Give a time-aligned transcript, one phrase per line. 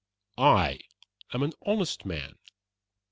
[0.39, 0.79] I
[1.31, 2.39] am an honest man.